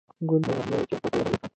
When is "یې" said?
1.17-1.21